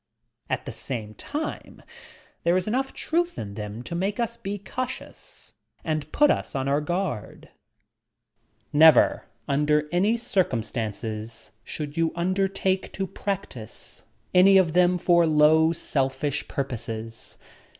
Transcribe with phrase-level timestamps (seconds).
[0.49, 1.83] At the same time
[2.43, 6.67] there is enough truth in them to maUe us be cautious and put us on
[6.67, 7.49] our guard.
[8.73, 14.01] Never, under any circumstances, should you undertake to practise
[14.33, 17.37] any 312 YOUR PSYCHIC POWBBS of them for low, selfish purposes.